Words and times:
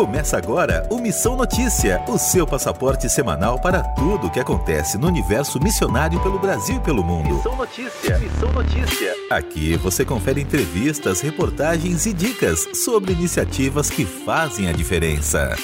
Começa 0.00 0.38
agora 0.38 0.88
o 0.88 0.96
Missão 0.96 1.36
Notícia, 1.36 2.02
o 2.08 2.16
seu 2.16 2.46
passaporte 2.46 3.06
semanal 3.10 3.60
para 3.60 3.82
tudo 3.82 4.28
o 4.28 4.30
que 4.30 4.40
acontece 4.40 4.96
no 4.96 5.06
universo 5.06 5.62
missionário 5.62 6.18
pelo 6.22 6.38
Brasil 6.38 6.76
e 6.76 6.80
pelo 6.80 7.04
mundo. 7.04 7.34
Missão 7.34 7.54
Notícia, 7.54 8.18
Missão 8.18 8.50
Notícia. 8.50 9.14
Aqui 9.30 9.76
você 9.76 10.02
confere 10.02 10.40
entrevistas, 10.40 11.20
reportagens 11.20 12.06
e 12.06 12.14
dicas 12.14 12.66
sobre 12.82 13.12
iniciativas 13.12 13.90
que 13.90 14.06
fazem 14.06 14.70
a 14.70 14.72
diferença. 14.72 15.54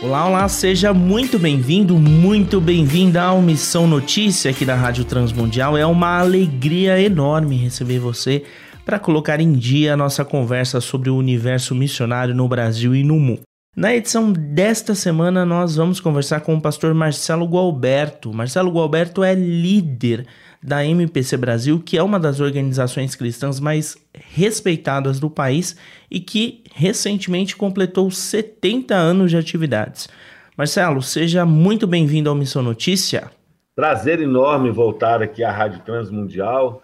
Olá, 0.00 0.26
olá, 0.26 0.48
seja 0.48 0.94
muito 0.94 1.38
bem-vindo, 1.38 1.98
muito 1.98 2.62
bem-vinda 2.62 3.22
ao 3.24 3.42
Missão 3.42 3.86
Notícia 3.86 4.50
aqui 4.50 4.64
da 4.64 4.74
Rádio 4.74 5.04
Transmundial. 5.04 5.76
É 5.76 5.84
uma 5.84 6.18
alegria 6.18 6.98
enorme 6.98 7.56
receber 7.56 7.98
você 7.98 8.42
para 8.84 8.98
colocar 8.98 9.40
em 9.40 9.52
dia 9.52 9.94
a 9.94 9.96
nossa 9.96 10.24
conversa 10.24 10.80
sobre 10.80 11.08
o 11.10 11.16
universo 11.16 11.74
missionário 11.74 12.34
no 12.34 12.48
Brasil 12.48 12.94
e 12.94 13.04
no 13.04 13.18
mundo. 13.18 13.42
Na 13.74 13.94
edição 13.94 14.30
desta 14.30 14.94
semana, 14.94 15.46
nós 15.46 15.76
vamos 15.76 15.98
conversar 15.98 16.40
com 16.40 16.54
o 16.54 16.60
pastor 16.60 16.92
Marcelo 16.92 17.46
Gualberto. 17.46 18.30
Marcelo 18.30 18.70
Gualberto 18.70 19.24
é 19.24 19.34
líder 19.34 20.26
da 20.62 20.84
MPC 20.84 21.38
Brasil, 21.38 21.80
que 21.80 21.96
é 21.96 22.02
uma 22.02 22.20
das 22.20 22.38
organizações 22.38 23.14
cristãs 23.14 23.58
mais 23.58 23.96
respeitadas 24.34 25.18
do 25.18 25.30
país 25.30 25.74
e 26.10 26.20
que 26.20 26.62
recentemente 26.74 27.56
completou 27.56 28.10
70 28.10 28.94
anos 28.94 29.30
de 29.30 29.38
atividades. 29.38 30.06
Marcelo, 30.54 31.00
seja 31.00 31.46
muito 31.46 31.86
bem-vindo 31.86 32.28
ao 32.28 32.36
Missão 32.36 32.62
Notícia. 32.62 33.30
Prazer 33.74 34.20
enorme 34.20 34.70
voltar 34.70 35.22
aqui 35.22 35.42
à 35.42 35.50
Rádio 35.50 35.80
Transmundial 35.80 36.81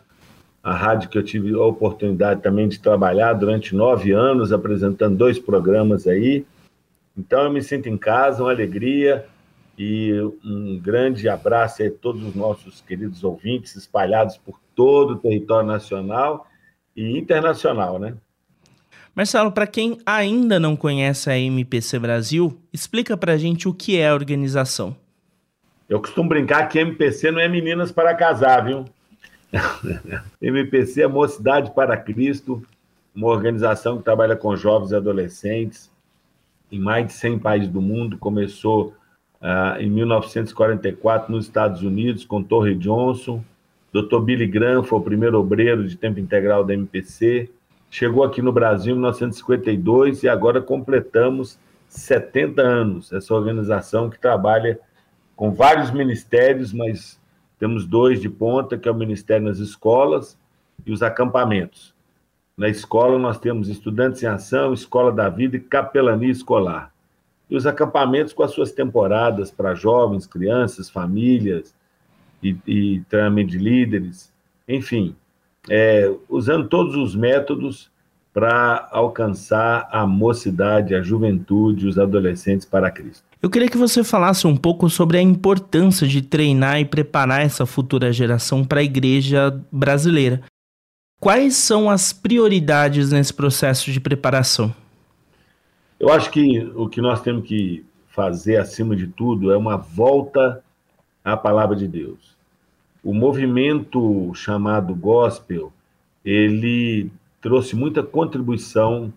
a 0.68 0.74
rádio 0.74 1.08
que 1.08 1.16
eu 1.16 1.22
tive 1.22 1.54
a 1.54 1.62
oportunidade 1.62 2.42
também 2.42 2.68
de 2.68 2.78
trabalhar 2.78 3.32
durante 3.32 3.74
nove 3.74 4.12
anos, 4.12 4.52
apresentando 4.52 5.16
dois 5.16 5.38
programas 5.38 6.06
aí. 6.06 6.44
Então 7.16 7.44
eu 7.44 7.50
me 7.50 7.62
sinto 7.62 7.88
em 7.88 7.96
casa, 7.96 8.42
uma 8.42 8.50
alegria 8.50 9.24
e 9.78 10.12
um 10.44 10.78
grande 10.78 11.28
abraço 11.28 11.82
a 11.82 11.90
todos 11.90 12.22
os 12.22 12.34
nossos 12.34 12.80
queridos 12.80 13.24
ouvintes 13.24 13.76
espalhados 13.76 14.36
por 14.36 14.60
todo 14.74 15.12
o 15.12 15.16
território 15.16 15.66
nacional 15.66 16.46
e 16.94 17.18
internacional, 17.18 17.98
né? 17.98 18.14
Marcelo, 19.14 19.50
para 19.50 19.66
quem 19.66 19.98
ainda 20.04 20.60
não 20.60 20.76
conhece 20.76 21.30
a 21.30 21.38
MPC 21.38 21.98
Brasil, 21.98 22.60
explica 22.72 23.16
para 23.16 23.32
a 23.32 23.36
gente 23.38 23.68
o 23.68 23.74
que 23.74 23.98
é 23.98 24.08
a 24.08 24.14
organização. 24.14 24.96
Eu 25.88 26.00
costumo 26.00 26.28
brincar 26.28 26.68
que 26.68 26.78
MPC 26.78 27.30
não 27.30 27.40
é 27.40 27.48
meninas 27.48 27.90
para 27.90 28.14
casar, 28.14 28.64
viu? 28.64 28.84
MPC 30.40 31.02
é 31.02 31.06
Mocidade 31.06 31.70
para 31.74 31.96
Cristo, 31.96 32.62
uma 33.14 33.28
organização 33.28 33.98
que 33.98 34.04
trabalha 34.04 34.36
com 34.36 34.56
jovens 34.56 34.92
e 34.92 34.96
adolescentes 34.96 35.90
em 36.70 36.78
mais 36.78 37.06
de 37.06 37.12
100 37.14 37.38
países 37.38 37.68
do 37.68 37.80
mundo. 37.80 38.18
Começou 38.18 38.94
uh, 39.40 39.80
em 39.80 39.90
1944 39.90 41.32
nos 41.32 41.46
Estados 41.46 41.82
Unidos 41.82 42.24
com 42.24 42.42
Torre 42.42 42.74
Johnson. 42.74 43.42
Dr. 43.92 44.20
Billy 44.20 44.46
Graham 44.46 44.82
foi 44.82 44.98
o 44.98 45.02
primeiro 45.02 45.38
obreiro 45.38 45.88
de 45.88 45.96
tempo 45.96 46.20
integral 46.20 46.64
da 46.64 46.74
MPC. 46.74 47.50
Chegou 47.90 48.22
aqui 48.22 48.42
no 48.42 48.52
Brasil 48.52 48.92
em 48.92 48.98
1952 48.98 50.22
e 50.22 50.28
agora 50.28 50.60
completamos 50.60 51.58
70 51.88 52.60
anos. 52.60 53.12
Essa 53.12 53.34
organização 53.34 54.10
que 54.10 54.18
trabalha 54.18 54.78
com 55.34 55.52
vários 55.52 55.90
ministérios, 55.90 56.72
mas 56.72 57.18
temos 57.58 57.86
dois 57.86 58.20
de 58.20 58.28
ponta, 58.28 58.78
que 58.78 58.88
é 58.88 58.92
o 58.92 58.94
Ministério 58.94 59.46
nas 59.46 59.58
escolas 59.58 60.38
e 60.86 60.92
os 60.92 61.02
acampamentos. 61.02 61.94
Na 62.56 62.68
escola, 62.68 63.18
nós 63.18 63.38
temos 63.38 63.68
Estudantes 63.68 64.22
em 64.22 64.26
Ação, 64.26 64.72
Escola 64.72 65.12
da 65.12 65.28
Vida 65.28 65.56
e 65.56 65.60
Capelania 65.60 66.30
Escolar. 66.30 66.92
E 67.48 67.56
os 67.56 67.66
acampamentos 67.66 68.32
com 68.32 68.42
as 68.42 68.50
suas 68.50 68.72
temporadas 68.72 69.50
para 69.50 69.74
jovens, 69.74 70.26
crianças, 70.26 70.90
famílias 70.90 71.74
e, 72.42 72.56
e 72.66 73.00
treinamento 73.08 73.50
de 73.52 73.58
líderes, 73.58 74.32
enfim, 74.66 75.16
é, 75.68 76.12
usando 76.28 76.68
todos 76.68 76.94
os 76.94 77.14
métodos 77.14 77.90
para 78.38 78.88
alcançar 78.92 79.88
a 79.90 80.06
mocidade, 80.06 80.94
a 80.94 81.02
juventude, 81.02 81.88
os 81.88 81.98
adolescentes 81.98 82.64
para 82.64 82.88
Cristo. 82.88 83.24
Eu 83.42 83.50
queria 83.50 83.68
que 83.68 83.76
você 83.76 84.04
falasse 84.04 84.46
um 84.46 84.56
pouco 84.56 84.88
sobre 84.88 85.18
a 85.18 85.20
importância 85.20 86.06
de 86.06 86.22
treinar 86.22 86.78
e 86.78 86.84
preparar 86.84 87.40
essa 87.40 87.66
futura 87.66 88.12
geração 88.12 88.64
para 88.64 88.78
a 88.78 88.84
igreja 88.84 89.60
brasileira. 89.72 90.40
Quais 91.18 91.56
são 91.56 91.90
as 91.90 92.12
prioridades 92.12 93.10
nesse 93.10 93.34
processo 93.34 93.90
de 93.90 93.98
preparação? 93.98 94.72
Eu 95.98 96.12
acho 96.12 96.30
que 96.30 96.60
o 96.76 96.88
que 96.88 97.00
nós 97.00 97.20
temos 97.20 97.44
que 97.44 97.84
fazer, 98.06 98.58
acima 98.58 98.94
de 98.94 99.08
tudo, 99.08 99.50
é 99.50 99.56
uma 99.56 99.76
volta 99.76 100.62
à 101.24 101.36
palavra 101.36 101.74
de 101.74 101.88
Deus. 101.88 102.36
O 103.02 103.12
movimento 103.12 104.32
chamado 104.32 104.94
gospel, 104.94 105.72
ele 106.24 107.10
trouxe 107.40 107.76
muita 107.76 108.02
contribuição 108.02 109.12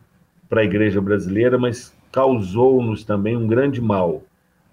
para 0.50 0.62
a 0.62 0.66
igreja 0.66 1.02
brasileira, 1.02 1.58
mas 1.58 1.96
causou-nos 2.12 3.04
também 3.04 3.38
um 3.38 3.48
grande 3.48 3.82
mal. 3.82 4.22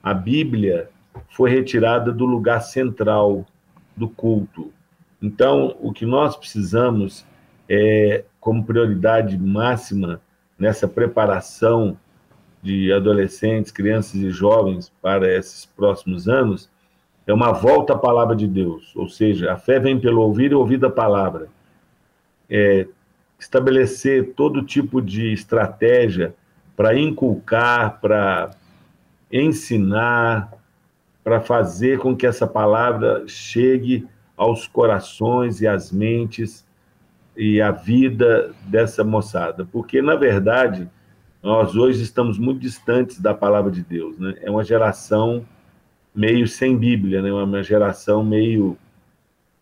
A 0.03 0.13
Bíblia 0.13 0.91
foi 1.31 1.51
retirada 1.51 2.13
do 2.13 2.25
lugar 2.25 2.61
central 2.61 3.47
do 3.97 4.09
culto. 4.09 4.73
Então, 5.21 5.77
o 5.81 5.93
que 5.93 6.07
nós 6.07 6.37
precisamos 6.37 7.25
é, 7.69 8.25
como 8.41 8.65
prioridade 8.65 9.37
máxima 9.37 10.21
nessa 10.59 10.89
preparação 10.89 11.97
de 12.63 12.93
adolescentes, 12.93 13.71
crianças 13.71 14.15
e 14.17 14.31
jovens 14.31 14.93
para 15.01 15.33
esses 15.33 15.65
próximos 15.65 16.29
anos, 16.29 16.69
é 17.27 17.33
uma 17.33 17.53
volta 17.53 17.93
à 17.93 17.99
palavra 17.99 18.35
de 18.35 18.47
Deus. 18.47 18.95
Ou 18.97 19.09
seja, 19.09 19.53
a 19.53 19.57
fé 19.57 19.79
vem 19.79 20.01
pelo 20.01 20.23
ouvir 20.23 20.53
e 20.53 20.55
ouvir 20.55 20.79
da 20.79 20.91
palavra. 20.91 21.49
É, 22.51 22.89
estabelecer 23.39 24.33
todo 24.35 24.65
tipo 24.65 25.01
de 25.01 25.33
estratégia 25.33 26.35
para 26.77 26.99
inculcar, 26.99 28.01
para 28.01 28.51
ensinar, 29.33 30.53
para 31.23 31.41
fazer 31.41 31.99
com 31.99 32.17
que 32.17 32.27
essa 32.27 32.47
palavra 32.47 33.25
chegue 33.27 34.07
aos 34.37 34.67
corações 34.67 35.61
e 35.61 35.67
às 35.67 35.93
mentes 35.93 36.67
e 37.37 37.61
à 37.61 37.71
vida 37.71 38.55
dessa 38.67 39.05
moçada. 39.05 39.67
Porque, 39.71 40.01
na 40.01 40.17
verdade, 40.17 40.89
nós 41.43 41.77
hoje 41.77 42.03
estamos 42.03 42.39
muito 42.39 42.61
distantes 42.61 43.21
da 43.21 43.35
palavra 43.35 43.71
de 43.71 43.83
Deus. 43.83 44.19
Né? 44.19 44.35
É 44.41 44.51
uma 44.51 44.65
geração 44.65 45.45
meio 46.15 46.49
sem 46.49 46.77
Bíblia, 46.77 47.23
né? 47.23 47.33
uma 47.33 47.63
geração 47.63 48.25
meio, 48.25 48.77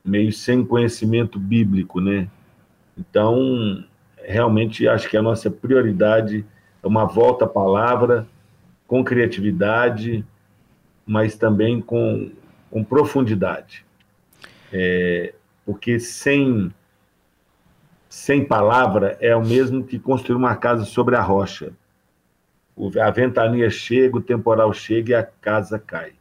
meio 0.05 0.33
sem 0.33 0.65
conhecimento 0.65 1.39
bíblico. 1.39 2.01
Né? 2.01 2.29
Então, 2.97 3.85
realmente 4.25 4.89
acho 4.89 5.09
que 5.09 5.17
a 5.17 5.23
nossa 5.23 5.51
prioridade 5.51 6.45
é 6.83 6.87
uma 6.87 7.05
volta 7.05 7.45
à 7.45 7.49
palavra 7.49 8.27
com 8.87 9.05
criatividade, 9.05 10.25
mas 11.05 11.37
também 11.37 11.81
com, 11.81 12.31
com 12.71 12.83
profundidade. 12.83 13.85
É, 14.73 15.35
porque 15.65 15.99
sem, 15.99 16.73
sem 18.09 18.45
palavra 18.45 19.17
é 19.21 19.35
o 19.35 19.45
mesmo 19.45 19.85
que 19.85 19.99
construir 19.99 20.37
uma 20.37 20.57
casa 20.57 20.85
sobre 20.85 21.17
a 21.17 21.21
rocha. 21.21 21.73
A 23.01 23.11
ventania 23.11 23.71
chega, 23.71 24.17
o 24.17 24.23
temporal 24.23 24.73
chega 24.73 25.11
e 25.11 25.15
a 25.15 25.23
casa 25.23 25.79
cai. 25.79 26.13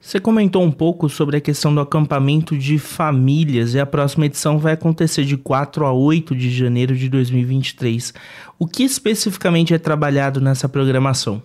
Você 0.00 0.20
comentou 0.20 0.62
um 0.62 0.70
pouco 0.70 1.08
sobre 1.08 1.36
a 1.36 1.40
questão 1.40 1.74
do 1.74 1.80
acampamento 1.80 2.56
de 2.56 2.78
famílias 2.78 3.74
e 3.74 3.80
a 3.80 3.84
próxima 3.84 4.26
edição 4.26 4.56
vai 4.56 4.74
acontecer 4.74 5.24
de 5.24 5.36
4 5.36 5.84
a 5.84 5.92
8 5.92 6.36
de 6.36 6.50
janeiro 6.50 6.94
de 6.94 7.08
2023. 7.08 8.14
O 8.58 8.66
que 8.66 8.84
especificamente 8.84 9.74
é 9.74 9.78
trabalhado 9.78 10.40
nessa 10.40 10.68
programação? 10.68 11.42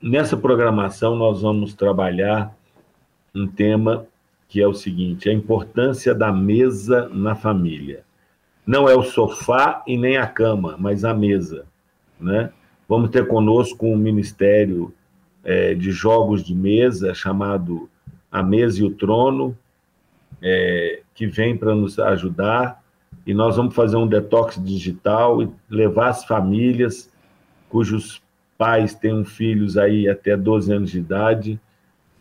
Nessa 0.00 0.36
programação, 0.36 1.16
nós 1.16 1.42
vamos 1.42 1.74
trabalhar 1.74 2.54
um 3.34 3.48
tema 3.48 4.06
que 4.48 4.60
é 4.60 4.68
o 4.68 4.74
seguinte: 4.74 5.28
a 5.28 5.32
importância 5.32 6.14
da 6.14 6.32
mesa 6.32 7.08
na 7.12 7.34
família. 7.34 8.04
Não 8.64 8.88
é 8.88 8.94
o 8.94 9.02
sofá 9.02 9.82
e 9.86 9.98
nem 9.98 10.16
a 10.16 10.26
cama, 10.26 10.76
mas 10.78 11.04
a 11.04 11.12
mesa. 11.12 11.66
Né? 12.18 12.50
Vamos 12.88 13.10
ter 13.10 13.26
conosco 13.26 13.86
um 13.86 13.96
ministério 13.96 14.94
é, 15.44 15.74
de 15.74 15.90
jogos 15.92 16.42
de 16.42 16.54
mesa 16.54 17.14
chamado 17.14 17.88
A 18.32 18.42
Mesa 18.42 18.80
e 18.80 18.84
o 18.84 18.90
Trono, 18.90 19.56
é, 20.42 21.02
que 21.14 21.26
vem 21.26 21.56
para 21.56 21.74
nos 21.74 21.98
ajudar. 21.98 22.82
E 23.26 23.32
nós 23.32 23.56
vamos 23.56 23.74
fazer 23.74 23.96
um 23.96 24.06
detox 24.06 24.62
digital 24.62 25.42
e 25.42 25.50
levar 25.70 26.08
as 26.08 26.24
famílias 26.24 27.10
cujos 27.68 28.22
pais 28.56 28.94
tenham 28.94 29.24
filhos 29.24 29.76
aí 29.76 30.08
até 30.08 30.36
12 30.36 30.72
anos 30.72 30.90
de 30.90 30.98
idade 30.98 31.60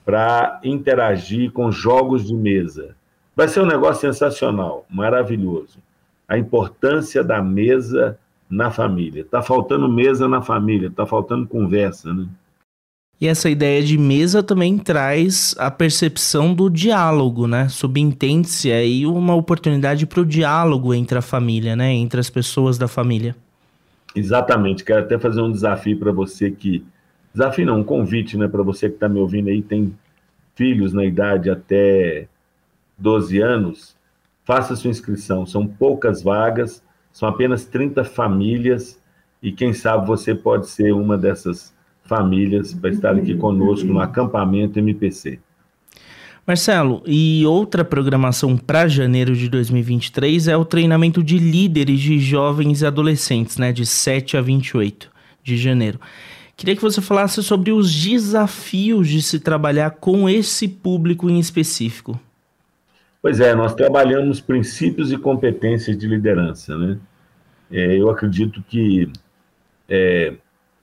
para 0.03 0.59
interagir 0.63 1.51
com 1.51 1.71
jogos 1.71 2.25
de 2.25 2.33
mesa. 2.33 2.95
Vai 3.35 3.47
ser 3.47 3.61
um 3.61 3.65
negócio 3.65 4.01
sensacional, 4.01 4.85
maravilhoso. 4.89 5.79
A 6.27 6.37
importância 6.37 7.23
da 7.23 7.41
mesa 7.41 8.17
na 8.49 8.69
família. 8.69 9.21
Está 9.21 9.41
faltando 9.41 9.87
mesa 9.89 10.27
na 10.27 10.41
família, 10.41 10.87
está 10.87 11.05
faltando 11.05 11.47
conversa, 11.47 12.13
né? 12.13 12.27
E 13.21 13.27
essa 13.27 13.50
ideia 13.50 13.81
de 13.81 13.98
mesa 13.98 14.44
também 14.44 14.77
traz 14.77 15.56
a 15.57 15.71
percepção 15.71 16.54
do 16.54 16.69
diálogo, 16.69 17.48
né? 17.48 17.69
Subentende-se 17.69 18.71
aí 18.71 19.06
uma 19.06 19.33
oportunidade 19.33 20.06
para 20.06 20.19
o 20.19 20.25
diálogo 20.25 20.94
entre 20.94 21.18
a 21.18 21.21
família, 21.21 21.75
né? 21.75 21.94
Entre 21.94 22.19
as 22.19 22.30
pessoas 22.30 22.77
da 22.77 22.88
família. 22.88 23.36
Exatamente. 24.15 24.83
Quero 24.83 25.01
até 25.01 25.18
fazer 25.18 25.42
um 25.42 25.51
desafio 25.51 25.98
para 25.98 26.12
você 26.12 26.51
que. 26.51 26.86
Desafio 27.33 27.65
não, 27.65 27.80
um 27.80 27.83
convite, 27.83 28.38
né? 28.38 28.48
Para 28.48 28.62
você 28.62 28.89
que 28.89 28.95
está 28.95 29.07
me 29.07 29.19
ouvindo 29.19 29.50
aí, 29.50 29.62
tem 29.62 29.95
filhos 30.56 30.94
na 30.94 31.04
idade 31.04 31.50
até 31.50 32.27
12 32.98 33.39
anos, 33.42 33.95
faça 34.45 34.75
sua 34.75 34.89
inscrição. 34.89 35.45
São 35.45 35.66
poucas 35.68 36.21
vagas, 36.21 36.83
são 37.12 37.27
apenas 37.27 37.66
30 37.66 38.04
famílias, 38.04 39.00
e 39.42 39.51
quem 39.51 39.74
sabe 39.74 40.07
você 40.07 40.33
pode 40.33 40.68
ser 40.68 40.94
uma 40.94 41.18
dessas 41.18 41.72
famílias 42.03 42.73
para 42.73 42.89
estar 42.89 43.15
aqui 43.15 43.35
conosco 43.35 43.88
no 43.88 44.00
acampamento 44.00 44.79
MPC. 44.79 45.39
Marcelo, 46.45 47.01
e 47.05 47.45
outra 47.45 47.85
programação 47.85 48.57
para 48.57 48.88
janeiro 48.89 49.33
de 49.33 49.47
2023 49.47 50.50
é 50.50 50.57
o 50.57 50.65
treinamento 50.65 51.23
de 51.23 51.38
líderes 51.38 52.01
de 52.01 52.19
jovens 52.19 52.81
e 52.81 52.85
adolescentes, 52.85 53.57
né, 53.57 53.71
de 53.71 53.85
7 53.85 54.35
a 54.35 54.41
28 54.41 55.09
de 55.41 55.55
janeiro. 55.55 56.00
Queria 56.57 56.75
que 56.75 56.81
você 56.81 57.01
falasse 57.01 57.41
sobre 57.41 57.71
os 57.71 57.94
desafios 57.94 59.07
de 59.07 59.21
se 59.21 59.39
trabalhar 59.39 59.91
com 59.91 60.29
esse 60.29 60.67
público 60.67 61.29
em 61.29 61.39
específico. 61.39 62.19
Pois 63.21 63.39
é, 63.39 63.56
nós 63.56 63.73
trabalhamos 63.73 64.41
princípios 64.41 65.11
e 65.13 65.17
competências 65.17 65.97
de 65.97 66.07
liderança, 66.07 66.77
né? 66.77 66.97
É, 67.71 67.97
eu 67.97 68.09
acredito 68.09 68.61
que 68.67 69.09
é, 69.88 70.33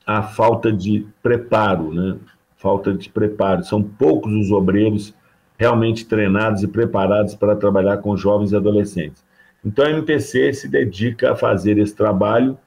a 0.06 0.22
falta 0.22 0.72
de 0.72 1.06
preparo, 1.22 1.92
né? 1.92 2.16
Falta 2.56 2.92
de 2.92 3.08
preparo. 3.08 3.64
São 3.64 3.82
poucos 3.82 4.32
os 4.32 4.50
obreiros 4.50 5.14
realmente 5.58 6.06
treinados 6.06 6.62
e 6.62 6.68
preparados 6.68 7.34
para 7.34 7.54
trabalhar 7.56 7.98
com 7.98 8.16
jovens 8.16 8.52
e 8.52 8.56
adolescentes. 8.56 9.22
Então, 9.64 9.84
a 9.84 9.90
MPC 9.90 10.54
se 10.54 10.68
dedica 10.68 11.32
a 11.32 11.36
fazer 11.36 11.78
esse 11.78 11.94
trabalho, 11.94 12.58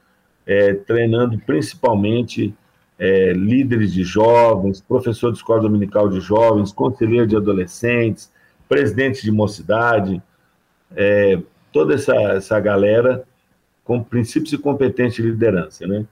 é, 0.45 0.73
treinando 0.73 1.39
principalmente 1.39 2.53
é, 2.99 3.33
líderes 3.33 3.91
de 3.91 4.03
jovens, 4.03 4.79
professor 4.79 5.31
de 5.31 5.37
escola 5.37 5.61
dominical 5.61 6.07
de 6.07 6.19
jovens, 6.19 6.71
conselheiro 6.71 7.25
de 7.25 7.35
adolescentes, 7.35 8.31
presidente 8.69 9.23
de 9.23 9.31
mocidade, 9.31 10.21
é, 10.95 11.39
toda 11.71 11.95
essa, 11.95 12.15
essa 12.15 12.59
galera 12.59 13.23
com 13.83 14.01
princípios 14.03 14.53
e 14.53 14.57
competências 14.57 15.25
de 15.25 15.31
liderança, 15.31 15.85
né? 15.85 16.05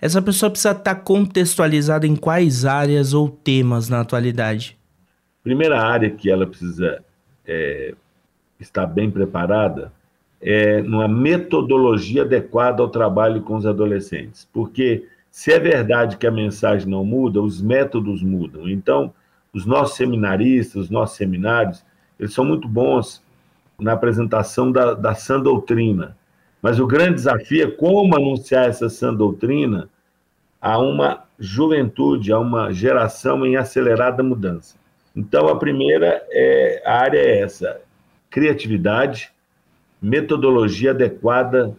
Essa 0.00 0.22
pessoa 0.22 0.50
precisa 0.50 0.72
estar 0.72 0.94
contextualizada 0.94 2.06
em 2.06 2.16
quais 2.16 2.64
áreas 2.64 3.12
ou 3.12 3.28
temas 3.28 3.88
na 3.88 4.00
atualidade? 4.00 4.78
Primeira 5.42 5.80
área 5.80 6.10
que 6.10 6.30
ela 6.30 6.46
precisa 6.46 7.04
é, 7.46 7.94
estar 8.58 8.86
bem 8.86 9.10
preparada 9.10 9.92
é 10.40 10.80
numa 10.80 11.06
metodologia 11.06 12.22
adequada 12.22 12.82
ao 12.82 12.88
trabalho 12.88 13.42
com 13.42 13.56
os 13.56 13.66
adolescentes. 13.66 14.48
Porque 14.52 15.06
se 15.30 15.52
é 15.52 15.58
verdade 15.58 16.16
que 16.16 16.26
a 16.26 16.30
mensagem 16.30 16.88
não 16.88 17.04
muda, 17.04 17.42
os 17.42 17.60
métodos 17.60 18.22
mudam. 18.22 18.68
Então, 18.68 19.12
os 19.52 19.66
nossos 19.66 19.96
seminaristas, 19.96 20.84
os 20.84 20.90
nossos 20.90 21.16
seminários, 21.16 21.84
eles 22.18 22.32
são 22.32 22.44
muito 22.44 22.66
bons 22.66 23.22
na 23.78 23.92
apresentação 23.92 24.72
da, 24.72 24.94
da 24.94 25.14
sã 25.14 25.38
doutrina. 25.38 26.16
Mas 26.62 26.78
o 26.78 26.86
grande 26.86 27.14
desafio 27.14 27.64
é 27.64 27.70
como 27.70 28.16
anunciar 28.16 28.68
essa 28.68 28.88
sã 28.88 29.14
doutrina 29.14 29.88
a 30.60 30.78
uma 30.78 31.24
juventude, 31.38 32.32
a 32.32 32.38
uma 32.38 32.72
geração 32.72 33.46
em 33.46 33.56
acelerada 33.56 34.22
mudança. 34.22 34.76
Então, 35.16 35.48
a 35.48 35.56
primeira 35.56 36.22
é, 36.30 36.82
a 36.84 36.98
área 36.98 37.18
é 37.18 37.40
essa: 37.40 37.80
criatividade, 38.28 39.32
metodologia 40.00 40.90
adequada 40.90 41.74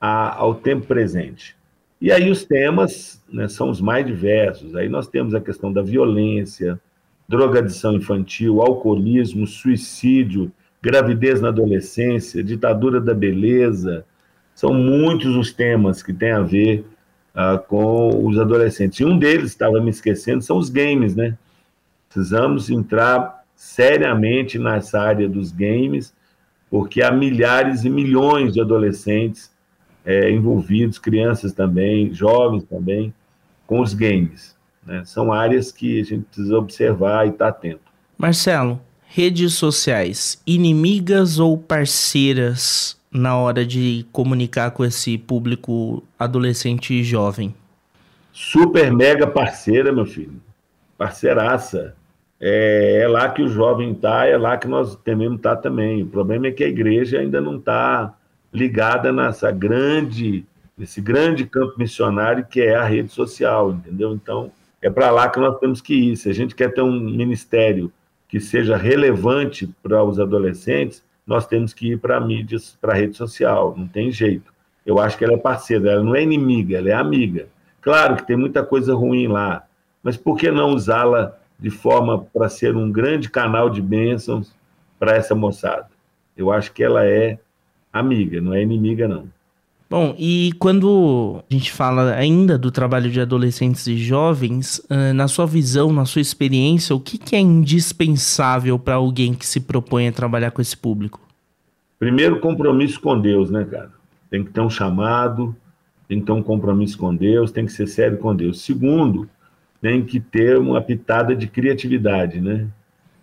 a, 0.00 0.36
ao 0.36 0.54
tempo 0.54 0.86
presente. 0.86 1.56
E 2.00 2.12
aí 2.12 2.30
os 2.30 2.44
temas 2.44 3.22
né, 3.32 3.48
são 3.48 3.70
os 3.70 3.80
mais 3.80 4.04
diversos. 4.04 4.74
Aí 4.76 4.88
nós 4.88 5.08
temos 5.08 5.34
a 5.34 5.40
questão 5.40 5.72
da 5.72 5.80
violência, 5.80 6.78
drogadição 7.26 7.94
infantil, 7.94 8.60
alcoolismo, 8.60 9.46
suicídio, 9.46 10.52
gravidez 10.82 11.40
na 11.40 11.48
adolescência, 11.48 12.44
ditadura 12.44 13.00
da 13.00 13.14
beleza. 13.14 14.04
São 14.54 14.72
muitos 14.72 15.34
os 15.36 15.52
temas 15.52 16.02
que 16.02 16.12
têm 16.12 16.30
a 16.30 16.40
ver 16.40 16.84
uh, 17.34 17.58
com 17.66 18.26
os 18.26 18.38
adolescentes. 18.38 19.00
E 19.00 19.04
um 19.04 19.18
deles, 19.18 19.50
estava 19.50 19.80
me 19.80 19.90
esquecendo, 19.90 20.42
são 20.42 20.56
os 20.56 20.68
games, 20.68 21.16
né? 21.16 21.36
Precisamos 22.08 22.70
entrar 22.70 23.42
seriamente 23.56 24.58
nessa 24.58 25.00
área 25.00 25.28
dos 25.28 25.50
games, 25.50 26.14
porque 26.70 27.02
há 27.02 27.10
milhares 27.10 27.84
e 27.84 27.90
milhões 27.90 28.52
de 28.52 28.60
adolescentes 28.60 29.50
é, 30.04 30.30
envolvidos, 30.30 30.98
crianças 30.98 31.52
também, 31.52 32.12
jovens 32.12 32.64
também, 32.64 33.12
com 33.66 33.80
os 33.80 33.94
games. 33.94 34.54
Né? 34.86 35.02
São 35.04 35.32
áreas 35.32 35.72
que 35.72 36.00
a 36.00 36.04
gente 36.04 36.24
precisa 36.24 36.56
observar 36.56 37.26
e 37.26 37.30
estar 37.30 37.46
tá 37.46 37.50
atento. 37.50 37.80
Marcelo, 38.18 38.80
redes 39.06 39.54
sociais, 39.54 40.40
inimigas 40.46 41.38
ou 41.38 41.56
parceiras 41.56 42.96
na 43.14 43.36
hora 43.36 43.64
de 43.64 44.04
comunicar 44.10 44.72
com 44.72 44.84
esse 44.84 45.16
público 45.16 46.02
adolescente 46.18 46.92
e 46.92 47.04
jovem? 47.04 47.54
Super 48.32 48.92
mega 48.92 49.24
parceira, 49.24 49.92
meu 49.92 50.04
filho. 50.04 50.42
Parceiraça. 50.98 51.94
É, 52.40 53.02
é 53.02 53.08
lá 53.08 53.28
que 53.28 53.40
o 53.40 53.48
jovem 53.48 53.92
está, 53.92 54.26
é 54.26 54.36
lá 54.36 54.56
que 54.56 54.66
nós 54.66 54.96
tememos 54.96 55.36
estar 55.36 55.54
tá 55.54 55.62
também. 55.62 56.02
O 56.02 56.06
problema 56.08 56.48
é 56.48 56.50
que 56.50 56.64
a 56.64 56.68
igreja 56.68 57.20
ainda 57.20 57.40
não 57.40 57.58
está 57.58 58.12
ligada 58.52 59.12
nessa 59.12 59.52
grande, 59.52 60.44
nesse 60.76 61.00
grande 61.00 61.46
campo 61.46 61.74
missionário 61.78 62.44
que 62.44 62.60
é 62.60 62.74
a 62.74 62.84
rede 62.84 63.12
social, 63.12 63.70
entendeu? 63.70 64.12
Então, 64.12 64.50
é 64.82 64.90
para 64.90 65.12
lá 65.12 65.28
que 65.28 65.38
nós 65.38 65.56
temos 65.60 65.80
que 65.80 65.94
ir. 65.94 66.16
Se 66.16 66.28
a 66.28 66.34
gente 66.34 66.54
quer 66.56 66.74
ter 66.74 66.82
um 66.82 67.00
ministério 67.00 67.92
que 68.28 68.40
seja 68.40 68.76
relevante 68.76 69.72
para 69.80 70.02
os 70.02 70.18
adolescentes, 70.18 71.04
nós 71.26 71.46
temos 71.46 71.72
que 71.72 71.92
ir 71.92 71.98
para 71.98 72.20
mídias, 72.20 72.76
para 72.80 72.94
rede 72.94 73.16
social, 73.16 73.74
não 73.76 73.86
tem 73.86 74.10
jeito. 74.12 74.52
Eu 74.84 74.98
acho 74.98 75.16
que 75.16 75.24
ela 75.24 75.34
é 75.34 75.38
parceira, 75.38 75.92
ela 75.92 76.02
não 76.02 76.14
é 76.14 76.22
inimiga, 76.22 76.78
ela 76.78 76.90
é 76.90 76.92
amiga. 76.92 77.48
Claro 77.80 78.16
que 78.16 78.26
tem 78.26 78.36
muita 78.36 78.62
coisa 78.62 78.94
ruim 78.94 79.26
lá, 79.26 79.64
mas 80.02 80.16
por 80.16 80.36
que 80.36 80.50
não 80.50 80.70
usá-la 80.70 81.36
de 81.58 81.70
forma 81.70 82.24
para 82.24 82.48
ser 82.48 82.76
um 82.76 82.90
grande 82.90 83.30
canal 83.30 83.70
de 83.70 83.80
bênçãos 83.80 84.54
para 84.98 85.16
essa 85.16 85.34
moçada? 85.34 85.88
Eu 86.36 86.50
acho 86.50 86.72
que 86.72 86.82
ela 86.82 87.04
é 87.04 87.38
amiga, 87.92 88.40
não 88.40 88.52
é 88.52 88.62
inimiga, 88.62 89.08
não. 89.08 89.28
Bom, 89.94 90.12
e 90.18 90.50
quando 90.58 91.40
a 91.48 91.54
gente 91.54 91.70
fala 91.70 92.14
ainda 92.14 92.58
do 92.58 92.72
trabalho 92.72 93.08
de 93.08 93.20
adolescentes 93.20 93.86
e 93.86 93.96
jovens, 93.96 94.84
na 95.14 95.28
sua 95.28 95.46
visão, 95.46 95.92
na 95.92 96.04
sua 96.04 96.20
experiência, 96.20 96.96
o 96.96 96.98
que, 96.98 97.36
é 97.36 97.38
indispensável 97.38 98.76
para 98.76 98.94
alguém 98.94 99.34
que 99.34 99.46
se 99.46 99.60
propõe 99.60 100.08
a 100.08 100.12
trabalhar 100.12 100.50
com 100.50 100.60
esse 100.60 100.76
público? 100.76 101.20
Primeiro, 101.96 102.40
compromisso 102.40 103.00
com 103.00 103.20
Deus, 103.20 103.52
né, 103.52 103.64
cara? 103.70 103.92
Tem 104.28 104.42
que 104.42 104.50
ter 104.50 104.60
um 104.62 104.68
chamado, 104.68 105.54
tem 106.08 106.18
que 106.18 106.26
ter 106.26 106.32
um 106.32 106.42
compromisso 106.42 106.98
com 106.98 107.14
Deus, 107.14 107.52
tem 107.52 107.64
que 107.64 107.70
ser 107.70 107.86
sério 107.86 108.18
com 108.18 108.34
Deus. 108.34 108.62
Segundo, 108.62 109.30
tem 109.80 110.04
que 110.04 110.18
ter 110.18 110.58
uma 110.58 110.80
pitada 110.80 111.36
de 111.36 111.46
criatividade, 111.46 112.40
né? 112.40 112.66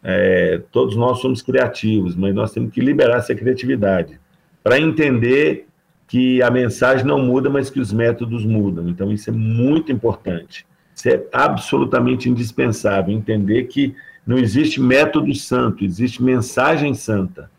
É, 0.01 0.62
todos 0.72 0.96
nós 0.96 1.20
somos 1.20 1.42
criativos, 1.42 2.16
mas 2.16 2.34
nós 2.34 2.54
temos 2.54 2.72
que 2.72 2.80
liberar 2.80 3.18
essa 3.18 3.36
criatividade 3.36 4.18
para 4.63 4.80
entender 4.80 5.68
que 6.12 6.41
a 6.41 6.51
mensagem 6.51 7.06
não 7.06 7.20
muda, 7.20 7.50
mas 7.50 7.70
que 7.70 7.80
os 7.80 7.94
métodos 7.94 8.46
mudam. 8.46 8.89
Então, 8.89 9.13
isso 9.13 9.30
é 9.30 9.34
muito 9.34 9.94
importante. 9.94 10.68
Isso 10.94 11.08
é 11.08 11.24
absolutamente 11.32 12.30
indispensável. 12.30 13.15
Entender 13.15 13.63
que 13.63 13.96
não 14.27 14.38
existe 14.38 14.82
método 14.82 15.34
santo, 15.34 15.86
existe 15.86 16.22
mensagem 16.22 16.94
santa. 16.94 17.50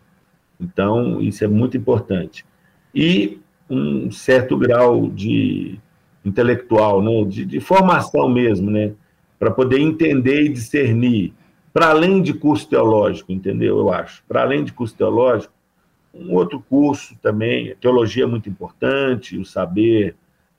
Então, 0.61 1.19
isso 1.19 1.43
é 1.43 1.49
muito 1.49 1.79
importante. 1.79 2.45
E 2.95 3.41
um 3.71 4.11
certo 4.11 4.55
grau 4.59 5.09
de 5.09 5.79
intelectual, 6.23 7.03
né? 7.03 7.25
de, 7.25 7.47
de 7.47 7.59
formação 7.59 8.29
mesmo, 8.29 8.71
né? 8.71 8.93
para 9.39 9.51
poder 9.51 9.81
entender 9.81 10.43
e 10.43 10.49
discernir, 10.51 11.33
para 11.73 11.89
além 11.89 12.21
de 12.21 12.35
curso 12.35 12.69
teológico, 12.69 13.33
entendeu? 13.33 13.79
Eu 13.79 13.91
acho, 13.91 14.23
para 14.29 14.43
além 14.43 14.63
de 14.63 14.75
curso 14.75 14.95
teológico, 14.95 15.55
um 16.15 16.35
outro 16.35 16.61
curso 16.69 17.17
também, 17.23 17.75
teologia 17.81 18.25
é 18.25 18.27
muito 18.27 18.49
importante, 18.49 19.39
o 19.39 19.45
saber 19.45 20.15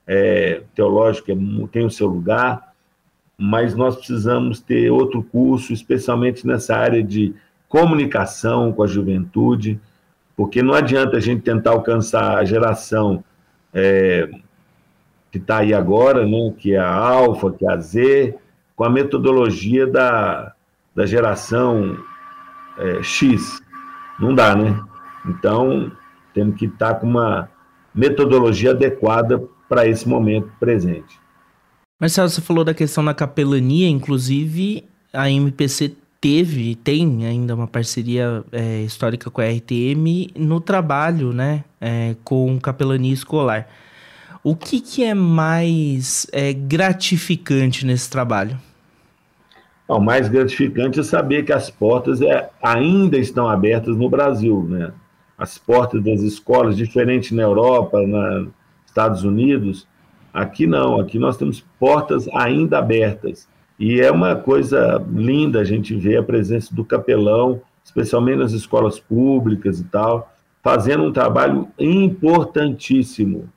é, 0.07 0.63
teológico 0.73 1.31
é, 1.31 1.35
tem 1.71 1.85
o 1.85 1.91
seu 1.91 2.07
lugar, 2.07 2.73
mas 3.37 3.75
nós 3.75 3.95
precisamos 3.95 4.59
ter 4.59 4.91
outro 4.91 5.23
curso, 5.23 5.73
especialmente 5.73 6.45
nessa 6.45 6.75
área 6.75 7.03
de 7.03 7.33
comunicação 7.67 8.71
com 8.71 8.83
a 8.83 8.87
juventude, 8.87 9.79
porque 10.35 10.61
não 10.61 10.73
adianta 10.73 11.17
a 11.17 11.19
gente 11.19 11.41
tentar 11.41 11.71
alcançar 11.71 12.37
a 12.37 12.45
geração 12.45 13.23
é, 13.73 14.29
que 15.31 15.37
está 15.37 15.59
aí 15.59 15.73
agora, 15.73 16.25
né, 16.25 16.53
que 16.57 16.73
é 16.73 16.79
a 16.79 16.93
Alfa, 16.93 17.51
que 17.51 17.65
é 17.65 17.71
a 17.71 17.77
Z, 17.77 18.35
com 18.75 18.83
a 18.83 18.89
metodologia 18.89 19.85
da, 19.87 20.53
da 20.95 21.05
geração 21.05 21.97
é, 22.77 23.03
X. 23.03 23.61
Não 24.19 24.33
dá, 24.33 24.55
né? 24.55 24.79
Então, 25.25 25.91
temos 26.33 26.57
que 26.57 26.65
estar 26.65 26.95
com 26.95 27.07
uma 27.07 27.49
metodologia 27.93 28.71
adequada 28.71 29.41
para 29.69 29.87
esse 29.87 30.07
momento 30.07 30.51
presente. 30.59 31.19
Marcelo, 31.99 32.29
você 32.29 32.41
falou 32.41 32.63
da 32.63 32.73
questão 32.73 33.05
da 33.05 33.13
capelania, 33.13 33.87
inclusive 33.87 34.83
a 35.13 35.29
MPC 35.29 35.95
teve, 36.19 36.75
tem 36.75 37.25
ainda 37.25 37.53
uma 37.53 37.67
parceria 37.67 38.43
é, 38.51 38.81
histórica 38.81 39.29
com 39.29 39.41
a 39.41 39.45
RTM 39.45 40.29
no 40.35 40.59
trabalho, 40.59 41.31
né, 41.33 41.63
é, 41.79 42.15
com 42.23 42.59
capelania 42.59 43.13
escolar. 43.13 43.67
O 44.43 44.55
que, 44.55 44.81
que 44.81 45.03
é 45.03 45.13
mais 45.13 46.27
é, 46.31 46.51
gratificante 46.51 47.85
nesse 47.85 48.09
trabalho? 48.09 48.57
O 49.87 49.99
mais 49.99 50.27
gratificante 50.27 50.99
é 50.99 51.03
saber 51.03 51.43
que 51.43 51.53
as 51.53 51.69
portas 51.69 52.21
é, 52.21 52.49
ainda 52.61 53.17
estão 53.17 53.47
abertas 53.47 53.95
no 53.95 54.09
Brasil, 54.09 54.65
né? 54.69 54.91
As 55.43 55.57
portas 55.57 56.01
das 56.01 56.21
escolas, 56.21 56.77
diferente 56.77 57.35
na 57.35 57.43
Europa, 57.43 58.01
nos 58.01 58.47
Estados 58.85 59.23
Unidos, 59.23 59.85
aqui 60.33 60.65
não, 60.65 61.01
aqui 61.01 61.19
nós 61.19 61.35
temos 61.35 61.65
portas 61.77 62.27
ainda 62.29 62.77
abertas. 62.77 63.47
E 63.77 63.99
é 63.99 64.09
uma 64.09 64.35
coisa 64.35 65.03
linda 65.11 65.59
a 65.59 65.63
gente 65.65 65.95
ver 65.95 66.17
a 66.17 66.23
presença 66.23 66.73
do 66.73 66.85
capelão, 66.85 67.61
especialmente 67.83 68.37
nas 68.37 68.53
escolas 68.53 68.99
públicas 68.99 69.79
e 69.79 69.83
tal, 69.83 70.31
fazendo 70.61 71.03
um 71.03 71.11
trabalho 71.11 71.67
importantíssimo 71.77 73.49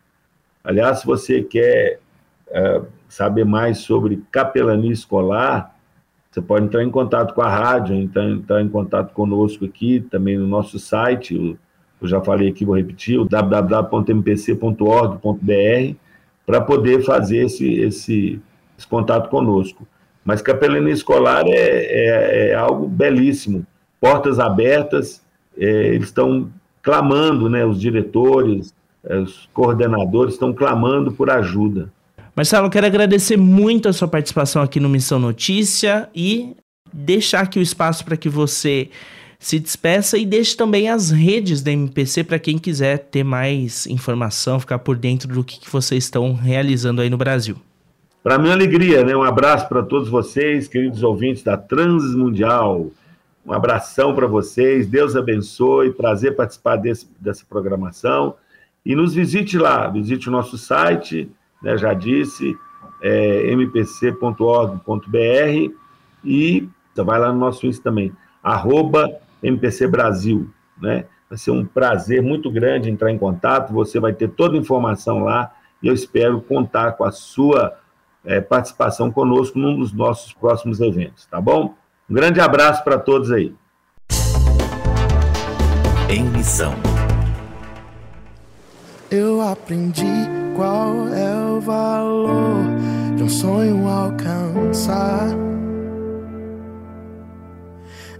Aliás, 0.66 0.98
se 0.98 1.06
você 1.06 1.44
quer 1.44 2.00
é, 2.48 2.82
saber 3.08 3.44
mais 3.44 3.78
sobre 3.78 4.24
capelania 4.32 4.90
escolar, 4.90 5.78
você 6.28 6.42
pode 6.42 6.64
entrar 6.64 6.82
em 6.82 6.90
contato 6.90 7.32
com 7.34 7.40
a 7.40 7.48
rádio, 7.48 7.94
entrar, 7.94 8.28
entrar 8.28 8.60
em 8.60 8.68
contato 8.68 9.12
conosco 9.12 9.64
aqui, 9.64 10.00
também 10.00 10.36
no 10.36 10.46
nosso 10.48 10.76
site, 10.80 11.36
eu, 11.36 11.56
eu 12.00 12.08
já 12.08 12.20
falei 12.20 12.48
aqui, 12.48 12.64
vou 12.64 12.76
repetir, 12.76 13.18
o 13.18 13.24
www.mpc.org.br, 13.24 13.96
para 16.44 16.60
poder 16.60 17.02
fazer 17.04 17.46
esse, 17.46 17.72
esse, 17.74 18.40
esse, 18.78 18.86
contato 18.86 19.28
conosco. 19.28 19.86
Mas 20.24 20.42
capelania 20.42 20.92
escolar 20.92 21.44
é, 21.46 21.50
é, 21.50 22.50
é 22.50 22.54
algo 22.54 22.86
belíssimo, 22.86 23.66
portas 24.00 24.38
abertas, 24.38 25.22
é, 25.56 25.94
eles 25.94 26.08
estão 26.08 26.50
clamando, 26.82 27.48
né, 27.48 27.64
os 27.64 27.80
diretores, 27.80 28.74
é, 29.04 29.16
os 29.18 29.48
coordenadores 29.52 30.34
estão 30.34 30.52
clamando 30.52 31.10
por 31.12 31.30
ajuda. 31.30 31.90
Marcelo, 32.34 32.68
quero 32.68 32.86
agradecer 32.86 33.36
muito 33.36 33.88
a 33.88 33.92
sua 33.92 34.06
participação 34.06 34.62
aqui 34.62 34.78
no 34.78 34.88
Missão 34.88 35.18
Notícia 35.18 36.08
e 36.14 36.54
deixar 36.92 37.40
aqui 37.40 37.58
o 37.58 37.62
espaço 37.62 38.04
para 38.04 38.16
que 38.16 38.28
você 38.28 38.90
se 39.46 39.60
despeça 39.60 40.18
e 40.18 40.26
deixe 40.26 40.56
também 40.56 40.88
as 40.88 41.12
redes 41.12 41.62
da 41.62 41.70
MPC 41.70 42.24
para 42.24 42.36
quem 42.36 42.58
quiser 42.58 42.98
ter 42.98 43.22
mais 43.22 43.86
informação, 43.86 44.58
ficar 44.58 44.80
por 44.80 44.96
dentro 44.96 45.32
do 45.32 45.44
que, 45.44 45.60
que 45.60 45.70
vocês 45.70 46.02
estão 46.02 46.34
realizando 46.34 47.00
aí 47.00 47.08
no 47.08 47.16
Brasil. 47.16 47.54
Para 48.24 48.40
mim, 48.40 48.48
é 48.48 48.52
alegria, 48.52 49.04
né? 49.04 49.16
Um 49.16 49.22
abraço 49.22 49.68
para 49.68 49.84
todos 49.84 50.08
vocês, 50.08 50.66
queridos 50.66 51.04
ouvintes 51.04 51.44
da 51.44 51.56
Transmundial. 51.56 52.90
Um 53.46 53.52
abração 53.52 54.16
para 54.16 54.26
vocês, 54.26 54.88
Deus 54.88 55.14
abençoe, 55.14 55.92
prazer 55.92 56.34
participar 56.34 56.74
desse, 56.74 57.06
dessa 57.20 57.44
programação. 57.48 58.34
E 58.84 58.96
nos 58.96 59.14
visite 59.14 59.56
lá, 59.56 59.86
visite 59.86 60.28
o 60.28 60.32
nosso 60.32 60.58
site, 60.58 61.30
né, 61.62 61.78
já 61.78 61.94
disse, 61.94 62.52
é, 63.00 63.54
mpc.org.br 63.54 64.90
e 66.24 66.68
vai 66.96 67.20
lá 67.20 67.32
no 67.32 67.38
nosso 67.38 67.64
Insta 67.64 67.84
também, 67.84 68.12
arroba 68.42 69.24
MPC 69.42 69.86
Brasil, 69.86 70.50
né? 70.80 71.06
Vai 71.28 71.38
ser 71.38 71.50
um 71.50 71.64
prazer 71.64 72.22
muito 72.22 72.50
grande 72.50 72.90
entrar 72.90 73.10
em 73.10 73.18
contato, 73.18 73.72
você 73.72 73.98
vai 73.98 74.12
ter 74.12 74.28
toda 74.28 74.56
a 74.56 74.60
informação 74.60 75.20
lá 75.20 75.52
e 75.82 75.88
eu 75.88 75.94
espero 75.94 76.40
contar 76.40 76.92
com 76.92 77.04
a 77.04 77.10
sua 77.10 77.76
é, 78.24 78.40
participação 78.40 79.10
conosco 79.10 79.58
num 79.58 79.76
dos 79.78 79.92
nossos 79.92 80.32
próximos 80.32 80.80
eventos, 80.80 81.26
tá 81.26 81.40
bom? 81.40 81.74
Um 82.08 82.14
grande 82.14 82.40
abraço 82.40 82.84
para 82.84 82.98
todos 82.98 83.32
aí. 83.32 83.54
Em 86.08 86.22
missão 86.24 86.74
eu 89.10 89.40
aprendi 89.40 90.04
qual 90.56 91.08
é 91.08 91.34
o 91.50 91.60
valor 91.60 92.64
de 93.16 93.22
um 93.22 93.28
sonho 93.28 93.86
alcançar. 93.86 95.45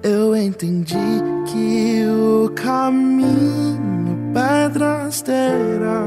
Eu 0.09 0.37
entendi 0.37 0.95
que 1.51 2.07
o 2.07 2.49
caminho 2.51 4.33
pedras 4.33 5.21
terá. 5.21 6.07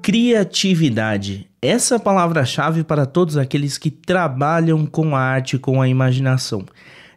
Criatividade. 0.00 1.50
Essa 1.60 1.98
palavra-chave 1.98 2.84
para 2.84 3.04
todos 3.04 3.36
aqueles 3.36 3.76
que 3.76 3.90
trabalham 3.90 4.86
com 4.86 5.16
a 5.16 5.20
arte, 5.20 5.58
com 5.58 5.82
a 5.82 5.88
imaginação. 5.88 6.64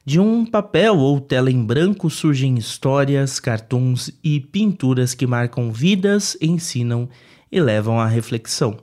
De 0.03 0.19
um 0.19 0.43
papel 0.43 0.97
ou 0.97 1.21
tela 1.21 1.51
em 1.51 1.63
branco 1.63 2.09
surgem 2.09 2.55
histórias, 2.55 3.39
cartoons 3.39 4.09
e 4.23 4.39
pinturas 4.39 5.13
que 5.13 5.27
marcam 5.27 5.71
vidas, 5.71 6.35
ensinam 6.41 7.07
e 7.51 7.61
levam 7.61 7.99
à 7.99 8.07
reflexão. 8.07 8.75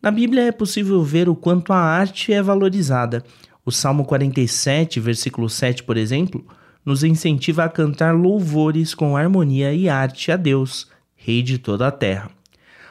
Na 0.00 0.10
Bíblia 0.10 0.44
é 0.44 0.52
possível 0.52 1.02
ver 1.04 1.28
o 1.28 1.36
quanto 1.36 1.70
a 1.70 1.76
arte 1.76 2.32
é 2.32 2.42
valorizada. 2.42 3.22
O 3.64 3.70
Salmo 3.70 4.04
47, 4.04 4.98
versículo 5.00 5.48
7, 5.48 5.82
por 5.82 5.96
exemplo, 5.96 6.44
nos 6.84 7.04
incentiva 7.04 7.64
a 7.64 7.68
cantar 7.68 8.14
louvores 8.14 8.94
com 8.94 9.16
harmonia 9.16 9.72
e 9.72 9.88
arte 9.88 10.32
a 10.32 10.36
Deus, 10.36 10.88
Rei 11.14 11.42
de 11.42 11.58
toda 11.58 11.86
a 11.86 11.92
terra. 11.92 12.30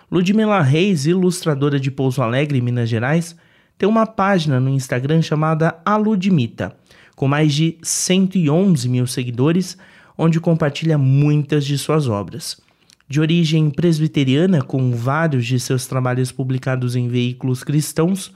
Ludmila 0.09 0.61
Reis, 0.61 1.05
ilustradora 1.05 1.79
de 1.79 1.91
Pouso 1.91 2.21
Alegre, 2.21 2.61
Minas 2.61 2.89
Gerais, 2.89 3.35
tem 3.77 3.87
uma 3.89 4.05
página 4.05 4.59
no 4.59 4.69
Instagram 4.69 5.21
chamada 5.21 5.81
Aludmita 5.83 6.75
com 7.21 7.27
mais 7.27 7.53
de 7.53 7.77
111 7.83 8.89
mil 8.89 9.05
seguidores, 9.05 9.77
onde 10.17 10.39
compartilha 10.39 10.97
muitas 10.97 11.65
de 11.65 11.77
suas 11.77 12.07
obras. 12.07 12.59
De 13.07 13.21
origem 13.21 13.69
presbiteriana, 13.69 14.63
com 14.63 14.91
vários 14.95 15.45
de 15.45 15.59
seus 15.59 15.85
trabalhos 15.85 16.31
publicados 16.31 16.95
em 16.95 17.07
veículos 17.07 17.63
cristãos, 17.63 18.33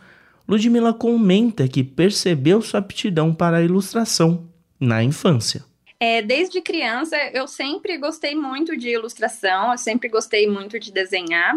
Ludmila 0.47 0.93
comenta 0.93 1.67
que 1.67 1.83
percebeu 1.83 2.61
sua 2.61 2.79
aptidão 2.79 3.33
para 3.33 3.57
a 3.57 3.61
ilustração 3.61 4.47
na 4.79 5.03
infância. 5.03 5.63
É, 5.99 6.21
desde 6.21 6.61
criança, 6.61 7.17
eu 7.33 7.47
sempre 7.47 7.97
gostei 7.97 8.35
muito 8.35 8.77
de 8.77 8.89
ilustração, 8.89 9.71
eu 9.71 9.77
sempre 9.77 10.09
gostei 10.09 10.47
muito 10.47 10.79
de 10.79 10.91
desenhar. 10.91 11.55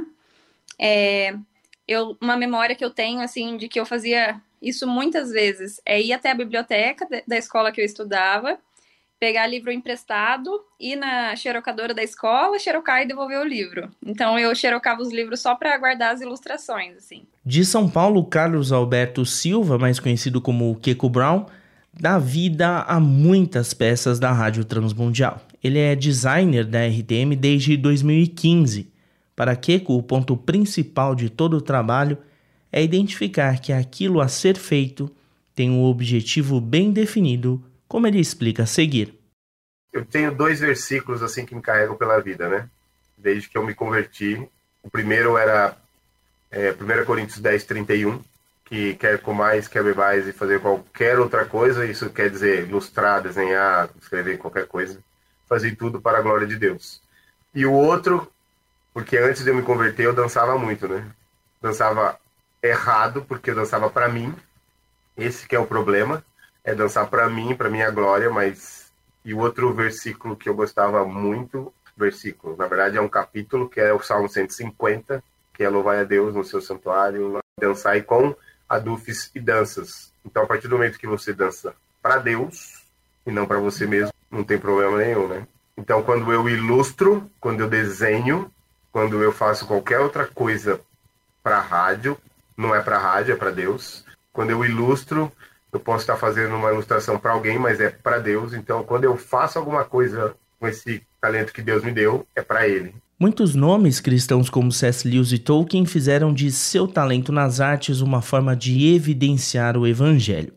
É, 0.78 1.35
eu, 1.87 2.16
uma 2.21 2.37
memória 2.37 2.76
que 2.76 2.85
eu 2.85 2.90
tenho, 2.90 3.21
assim, 3.21 3.57
de 3.57 3.68
que 3.68 3.80
eu 3.80 3.85
fazia 3.85 4.40
isso 4.61 4.87
muitas 4.87 5.30
vezes 5.30 5.80
é 5.85 6.00
ir 6.00 6.12
até 6.12 6.30
a 6.30 6.35
biblioteca 6.35 7.07
da 7.26 7.38
escola 7.38 7.71
que 7.71 7.80
eu 7.80 7.85
estudava, 7.85 8.59
pegar 9.18 9.46
livro 9.46 9.72
emprestado, 9.72 10.50
ir 10.78 10.96
na 10.96 11.34
xerocadora 11.34 11.92
da 11.92 12.02
escola, 12.02 12.58
xerocar 12.58 13.02
e 13.02 13.06
devolver 13.06 13.40
o 13.40 13.44
livro. 13.44 13.90
Então 14.04 14.38
eu 14.38 14.54
xerocava 14.54 15.02
os 15.02 15.12
livros 15.12 15.40
só 15.40 15.54
para 15.54 15.76
guardar 15.76 16.14
as 16.14 16.20
ilustrações, 16.20 16.96
assim. 16.96 17.22
De 17.44 17.64
São 17.64 17.88
Paulo, 17.88 18.25
Carlos 18.25 18.72
Alberto 18.72 19.26
Silva, 19.26 19.78
mais 19.78 19.98
conhecido 19.98 20.40
como 20.40 20.76
Keko 20.76 21.08
Brown, 21.08 21.46
dá 21.92 22.18
vida 22.18 22.82
a 22.82 23.00
muitas 23.00 23.75
peças 23.75 24.20
da 24.20 24.32
Rádio 24.32 24.64
Transmundial. 24.64 25.40
Ele 25.62 25.78
é 25.78 25.96
designer 25.96 26.64
da 26.64 26.87
RTM 26.87 27.34
desde 27.34 27.76
2015. 27.76 28.92
Para 29.34 29.56
Keko, 29.56 29.94
o 29.96 30.02
ponto 30.02 30.37
principal 30.37 31.14
de 31.14 31.28
todo 31.28 31.56
o 31.56 31.60
trabalho 31.60 32.18
é 32.70 32.82
identificar 32.82 33.60
que 33.60 33.72
aquilo 33.72 34.20
a 34.20 34.28
ser 34.28 34.56
feito 34.56 35.10
tem 35.54 35.70
um 35.70 35.82
objetivo 35.82 36.60
bem 36.60 36.92
definido, 36.92 37.64
como 37.88 38.07
ele 38.07 38.21
explica 38.21 38.64
a 38.64 38.66
seguir. 38.66 39.18
Eu 39.92 40.04
tenho 40.04 40.35
dois 40.35 40.61
versículos 40.61 41.23
assim 41.23 41.47
que 41.47 41.54
me 41.54 41.62
carregam 41.62 41.97
pela 41.97 42.21
vida, 42.21 42.49
né? 42.49 42.68
Desde 43.16 43.49
que 43.49 43.57
eu 43.57 43.64
me 43.64 43.75
converti. 43.75 44.47
O 44.83 44.90
primeiro 44.90 45.37
era 45.38 45.76
é, 46.50 46.73
1 46.73 47.04
Coríntios 47.04 47.38
10, 47.38 47.64
31, 47.64 48.23
que 48.64 48.95
quer 48.95 49.21
comais, 49.21 49.66
quer 49.66 49.83
bebais 49.83 50.28
e 50.28 50.33
fazer 50.33 50.61
qualquer 50.61 51.18
outra 51.18 51.47
coisa, 51.47 51.87
isso 51.87 52.11
quer 52.11 52.30
dizer 52.30 52.68
ilustrar, 52.68 53.23
desenhar, 53.23 53.88
escrever 54.00 54.38
qualquer 54.38 54.66
coisa, 54.66 55.02
fazer 55.49 55.75
tudo 55.75 56.00
para 56.00 56.18
a 56.18 56.23
glória 56.23 56.47
de 56.47 56.57
Deus. 56.57 57.00
E 57.54 57.64
o 57.64 57.73
outro, 57.73 58.30
porque 58.92 59.16
antes 59.16 59.42
de 59.42 59.50
eu 59.50 59.54
me 59.54 59.62
converter 59.62 60.04
eu 60.04 60.14
dançava 60.14 60.59
muito, 60.59 60.87
né? 60.87 61.11
Dançava 61.62 62.21
errado, 62.62 63.25
porque 63.26 63.50
eu 63.50 63.54
dançava 63.54 63.88
para 63.90 64.09
mim. 64.09 64.35
Esse 65.16 65.49
que 65.49 65.57
é 65.57 65.59
o 65.59 65.66
problema, 65.66 66.23
é 66.68 66.75
dançar 66.75 67.08
para 67.08 67.30
mim, 67.30 67.56
para 67.56 67.70
minha 67.70 67.90
glória, 67.90 68.28
mas 68.30 68.92
e 69.25 69.32
o 69.32 69.38
outro 69.38 69.72
versículo 69.72 70.37
que 70.37 70.50
eu 70.50 70.54
gostava 70.54 71.02
muito, 71.02 71.72
versículo, 71.96 72.56
na 72.58 72.66
verdade 72.66 72.98
é 72.98 73.00
um 73.00 73.08
capítulo 73.08 73.70
que 73.70 73.80
é 73.80 73.90
o 73.90 74.02
Salmo 74.02 74.28
150, 74.28 75.25
que 75.54 75.64
é 75.64 75.68
louvar 75.68 75.96
a 75.96 76.04
Deus 76.04 76.34
no 76.34 76.44
seu 76.44 76.60
santuário, 76.60 77.38
dançar 77.58 78.00
com 78.04 78.37
adufes 78.68 79.30
e 79.34 79.40
danças. 79.40 80.12
Então, 80.22 80.42
a 80.42 80.46
partir 80.46 80.68
do 80.68 80.76
momento 80.76 80.98
que 80.98 81.06
você 81.06 81.32
dança 81.32 81.75
para 82.02 82.18
Deus 82.18 82.84
e 83.26 83.32
não 83.32 83.46
para 83.46 83.58
você 83.58 83.87
mesmo, 83.87 84.12
não 84.30 84.44
tem 84.44 84.58
problema 84.58 84.98
nenhum, 84.98 85.26
né? 85.26 85.46
Então, 85.75 86.02
quando 86.02 86.30
eu 86.30 86.46
ilustro, 86.50 87.30
quando 87.40 87.60
eu 87.60 87.68
desenho, 87.68 88.52
quando 88.92 89.22
eu 89.22 89.32
faço 89.32 89.66
qualquer 89.66 90.00
outra 90.00 90.26
coisa 90.26 90.80
para 91.42 91.60
rádio, 91.60 92.18
não 92.54 92.75
é 92.75 92.82
para 92.82 92.98
rádio, 92.98 93.32
é 93.32 93.37
para 93.37 93.50
Deus. 93.50 94.04
Quando 94.34 94.50
eu 94.50 94.62
ilustro, 94.66 95.32
eu 95.72 95.80
posso 95.80 96.02
estar 96.02 96.16
fazendo 96.16 96.54
uma 96.54 96.72
ilustração 96.72 97.18
para 97.18 97.32
alguém, 97.32 97.58
mas 97.58 97.80
é 97.80 97.90
para 97.90 98.18
Deus. 98.18 98.52
Então, 98.52 98.82
quando 98.82 99.04
eu 99.04 99.16
faço 99.16 99.58
alguma 99.58 99.84
coisa 99.84 100.34
com 100.58 100.66
esse 100.66 101.02
talento 101.20 101.52
que 101.52 101.62
Deus 101.62 101.84
me 101.84 101.92
deu, 101.92 102.26
é 102.34 102.42
para 102.42 102.66
Ele. 102.66 102.94
Muitos 103.20 103.54
nomes 103.54 104.00
cristãos 104.00 104.48
como 104.48 104.70
C.S. 104.70 105.06
Lewis 105.08 105.32
e 105.32 105.38
Tolkien 105.38 105.84
fizeram 105.84 106.32
de 106.32 106.52
seu 106.52 106.87
talento 106.87 107.32
nas 107.32 107.60
artes 107.60 108.00
uma 108.00 108.22
forma 108.22 108.54
de 108.54 108.94
evidenciar 108.94 109.76
o 109.76 109.87
evangelho. 109.87 110.52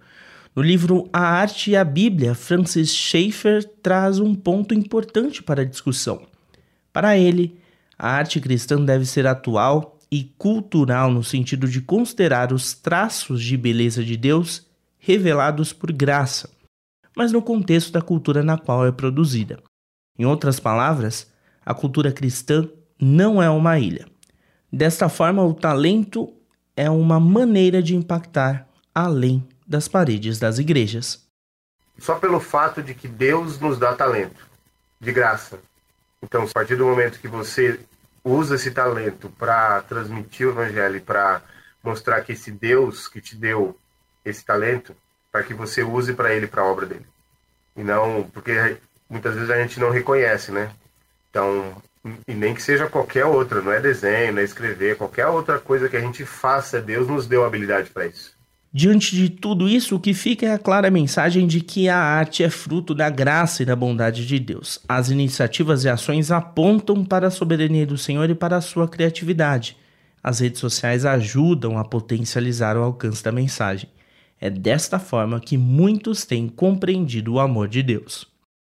No 0.56 0.62
livro 0.62 1.10
A 1.12 1.22
Arte 1.22 1.72
e 1.72 1.76
a 1.76 1.84
Bíblia, 1.84 2.36
Francis 2.36 2.94
Schaeffer 2.94 3.64
traz 3.82 4.20
um 4.20 4.36
ponto 4.36 4.74
importante 4.74 5.42
para 5.42 5.62
a 5.62 5.66
discussão. 5.66 6.28
Para 6.94 7.18
ele, 7.18 7.58
a 7.98 8.10
arte 8.10 8.40
cristã 8.40 8.84
deve 8.84 9.06
ser 9.06 9.26
atual 9.26 9.98
e 10.12 10.26
cultural 10.38 11.10
no 11.10 11.24
sentido 11.24 11.68
de 11.68 11.82
considerar 11.82 12.52
os 12.52 12.74
traços 12.74 13.42
de 13.42 13.56
beleza 13.56 14.04
de 14.04 14.18
Deus 14.18 14.70
revelados 15.02 15.74
por 15.74 15.92
graça, 15.92 16.48
mas 17.18 17.32
no 17.32 17.42
contexto 17.42 17.92
da 17.92 18.02
cultura 18.02 18.44
na 18.44 18.58
qual 18.58 18.86
é 18.86 18.92
produzida. 18.92 19.62
Em 20.18 20.26
outras 20.26 20.60
palavras, 20.60 21.30
a 21.66 21.74
cultura 21.74 22.12
cristã 22.12 22.70
não 23.00 23.42
é 23.42 23.50
uma 23.50 23.80
ilha. 23.80 24.08
Desta 24.72 25.10
forma, 25.10 25.44
o 25.44 25.56
talento 25.56 26.32
é 26.78 26.90
uma 26.90 27.20
maneira 27.20 27.82
de 27.82 27.96
impactar 27.96 28.68
além 28.94 29.46
das 29.68 29.88
paredes 29.88 30.38
das 30.38 30.60
igrejas. 30.60 31.26
Só 31.98 32.16
pelo 32.16 32.40
fato 32.40 32.84
de 32.84 32.94
que 32.94 33.08
Deus 33.08 33.60
nos 33.60 33.80
dá 33.80 33.96
talento, 33.96 34.48
de 35.00 35.12
graça. 35.12 35.60
Então, 36.22 36.44
a 36.44 36.48
partir 36.48 36.76
do 36.76 36.86
momento 36.86 37.20
que 37.20 37.28
você 37.28 37.80
usa 38.24 38.56
esse 38.56 38.70
talento 38.70 39.30
para 39.38 39.82
transmitir 39.82 40.48
o 40.48 40.52
evangelho, 40.52 41.02
para 41.02 41.42
mostrar 41.84 42.22
que 42.22 42.34
esse 42.34 42.52
Deus 42.52 43.08
que 43.08 43.20
te 43.20 43.36
deu 43.36 43.76
esse 44.24 44.46
talento, 44.46 44.96
para 45.32 45.44
que 45.44 45.54
você 45.54 45.84
use 45.84 46.14
para 46.14 46.34
ele, 46.34 46.48
para 46.48 46.62
a 46.62 46.66
obra 46.66 46.86
dele. 46.86 47.06
E 47.76 47.84
não, 47.84 48.24
porque 48.34 48.78
muitas 49.10 49.36
vezes 49.36 49.50
a 49.50 49.62
gente 49.62 49.80
não 49.80 49.90
reconhece, 49.90 50.52
né? 50.52 50.72
Então, 51.30 51.76
e 52.28 52.34
nem 52.34 52.54
que 52.54 52.62
seja 52.62 52.88
qualquer 52.88 53.26
outra, 53.26 53.62
não 53.62 53.72
é 53.72 53.80
desenho, 53.80 54.34
não 54.34 54.42
é 54.42 54.46
escrever, 54.46 54.98
qualquer 54.98 55.28
outra 55.28 55.60
coisa 55.60 55.88
que 55.88 55.98
a 55.98 56.02
gente 56.02 56.26
faça, 56.26 56.82
Deus 56.82 57.08
nos 57.08 57.28
deu 57.28 57.46
habilidade 57.46 57.90
para 57.90 58.08
isso. 58.08 58.34
Diante 58.74 59.14
de 59.16 59.30
tudo 59.30 59.68
isso, 59.68 59.98
o 59.98 60.00
que 60.00 60.14
fica 60.14 60.46
é 60.46 60.54
a 60.54 60.58
clara 60.58 60.90
mensagem 60.90 61.46
de 61.46 61.60
que 61.60 61.90
a 61.90 61.98
arte 61.98 62.42
é 62.42 62.50
fruto 62.50 62.96
da 62.96 63.10
graça 63.10 63.62
e 63.62 63.66
da 63.66 63.76
bondade 63.76 64.26
de 64.26 64.40
Deus. 64.40 64.80
As 64.88 65.10
iniciativas 65.10 65.84
e 65.84 65.90
ações 65.90 66.32
apontam 66.32 67.04
para 67.04 67.28
a 67.28 67.32
soberania 67.32 67.86
do 67.86 67.98
Senhor 67.98 68.30
e 68.30 68.36
para 68.36 68.56
a 68.56 68.62
sua 68.62 68.88
criatividade. 68.88 69.76
As 70.24 70.40
redes 70.40 70.62
sociais 70.62 71.06
ajudam 71.06 71.78
a 71.78 71.84
potencializar 71.84 72.78
o 72.78 72.84
alcance 72.84 73.22
da 73.22 73.32
mensagem. 73.32 73.90
É 74.44 74.50
desta 74.50 74.98
forma 74.98 75.40
que 75.40 75.56
muitos 75.56 76.26
têm 76.26 76.50
compreendido 76.50 77.34
o 77.34 77.40
amor 77.40 77.68
de 77.68 77.84
Deus. 77.84 78.26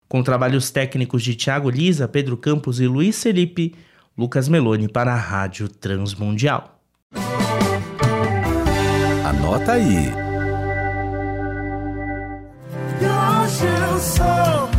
Com 0.08 0.22
trabalhos 0.22 0.70
técnicos 0.70 1.24
de 1.24 1.34
Tiago 1.34 1.68
Lisa, 1.68 2.08
Pedro 2.08 2.38
Campos 2.38 2.80
e 2.80 2.86
Luiz 2.86 3.24
Felipe, 3.24 3.74
Lucas 4.16 4.48
Meloni 4.48 4.88
para 4.88 5.12
a 5.12 5.18
Rádio 5.18 5.68
Transmundial. 5.68 6.80
Anota 9.26 9.72
aí. 9.72 10.14
Hoje 13.02 13.66
eu 13.66 14.00
sou 14.00 14.73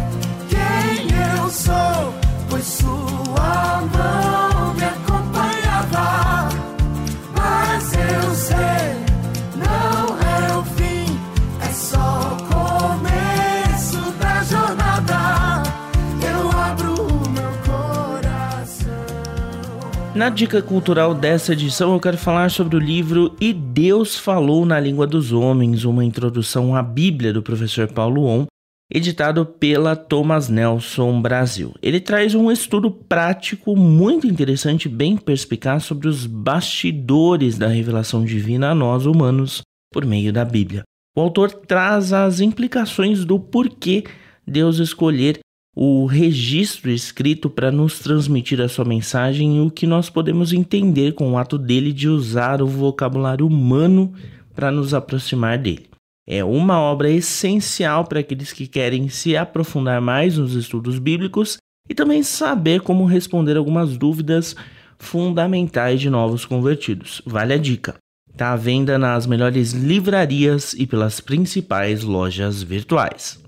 Na 20.15 20.29
dica 20.29 20.63
cultural 20.63 21.13
dessa 21.13 21.55
edição, 21.55 21.93
eu 21.93 21.99
quero 21.99 22.17
falar 22.17 22.49
sobre 22.49 22.77
o 22.77 22.79
livro 22.79 23.35
E 23.41 23.53
Deus 23.53 24.17
Falou 24.17 24.65
na 24.65 24.79
Língua 24.79 25.09
dos 25.09 25.33
Homens, 25.33 25.85
uma 25.85 26.05
introdução 26.05 26.77
à 26.77 26.85
Bíblia 26.85 27.33
do 27.33 27.43
professor 27.43 27.89
Paulo 27.89 28.25
On, 28.25 28.47
editado 28.89 29.45
pela 29.45 29.97
Thomas 29.97 30.49
Nelson 30.49 31.21
Brasil. 31.21 31.75
Ele 31.83 31.99
traz 31.99 32.33
um 32.33 32.49
estudo 32.49 32.93
prático 32.93 33.75
muito 33.75 34.25
interessante, 34.29 34.89
bem 34.89 35.17
perspicaz 35.17 35.83
sobre 35.83 36.07
os 36.07 36.27
bastidores 36.27 37.59
da 37.59 37.67
revelação 37.67 38.25
divina 38.25 38.71
a 38.71 38.75
nós 38.75 39.07
humanos 39.07 39.63
por 39.93 40.07
meio 40.07 40.33
da 40.33 40.45
Bíblia. 40.45 40.85
O 41.17 41.21
autor 41.21 41.51
traz 41.51 42.13
as 42.13 42.39
implicações 42.39 43.25
do 43.25 43.41
porquê 43.41 44.05
Deus 44.47 44.79
escolher 44.79 45.41
o 45.75 46.07
registro 46.07 46.91
escrito 46.91 47.51
para 47.51 47.73
nos 47.73 47.99
transmitir 47.99 48.61
a 48.61 48.69
sua 48.69 48.85
mensagem 48.85 49.57
e 49.57 49.61
o 49.61 49.71
que 49.71 49.87
nós 49.87 50.09
podemos 50.09 50.53
entender 50.53 51.15
com 51.15 51.33
o 51.33 51.39
ato 51.39 51.59
dele 51.59 51.93
de 51.93 52.09
usar 52.09 52.63
o 52.63 52.67
vocabulário 52.67 53.47
humano 53.47 54.13
para 54.55 54.71
nos 54.71 54.95
aproximar 54.95 55.59
dele. 55.59 55.89
É 56.27 56.45
uma 56.45 56.81
obra 56.81 57.11
essencial 57.11 58.05
para 58.05 58.21
aqueles 58.21 58.53
que 58.53 58.67
querem 58.67 59.09
se 59.09 59.37
aprofundar 59.37 60.01
mais 60.01 60.39
nos 60.39 60.55
estudos 60.55 60.99
bíblicos 60.99 61.59
e 61.89 61.95
também 61.95 62.23
saber 62.23 62.81
como 62.81 63.05
responder 63.05 63.57
algumas 63.57 63.97
dúvidas 63.97 64.57
fundamentais 64.99 66.01
de 66.01 66.09
novos 66.09 66.47
convertidos. 66.47 67.21
Vale 67.27 67.53
a 67.53 67.59
dica. 67.59 67.97
Está 68.31 68.53
à 68.53 68.57
venda 68.57 68.99
nas 68.99 69.27
melhores 69.27 69.73
livrarias 69.73 70.73
e 70.73 70.87
pelas 70.87 71.21
principais 71.21 72.03
lojas 72.03 72.63
virtuais. 72.63 73.44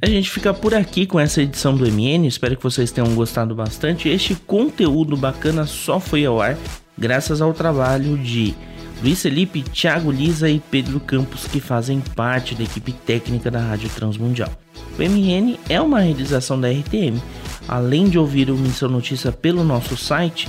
A 0.00 0.06
gente 0.06 0.30
fica 0.30 0.54
por 0.54 0.74
aqui 0.74 1.06
com 1.06 1.18
essa 1.18 1.42
edição 1.42 1.76
do 1.76 1.84
MN. 1.84 2.24
Espero 2.26 2.56
que 2.56 2.62
vocês 2.62 2.92
tenham 2.92 3.12
gostado 3.16 3.52
bastante. 3.52 4.08
Este 4.08 4.36
conteúdo 4.36 5.16
bacana 5.16 5.66
só 5.66 5.98
foi 5.98 6.24
ao 6.24 6.40
ar 6.40 6.56
graças 6.96 7.42
ao 7.42 7.52
trabalho 7.52 8.16
de 8.16 8.54
Luiz 9.02 9.22
Felipe, 9.22 9.62
Thiago 9.62 10.12
Lisa 10.12 10.48
e 10.48 10.60
Pedro 10.60 11.00
Campos, 11.00 11.48
que 11.48 11.60
fazem 11.60 12.00
parte 12.14 12.54
da 12.54 12.62
equipe 12.62 12.92
técnica 12.92 13.50
da 13.50 13.58
Rádio 13.58 13.88
Transmundial. 13.88 14.50
O 14.96 15.02
MN 15.02 15.58
é 15.68 15.80
uma 15.80 15.98
realização 15.98 16.60
da 16.60 16.68
RTM. 16.70 17.20
Além 17.66 18.08
de 18.08 18.18
ouvir 18.18 18.50
o 18.50 18.56
Missão 18.56 18.88
Notícia 18.88 19.32
pelo 19.32 19.64
nosso 19.64 19.96
site, 19.96 20.48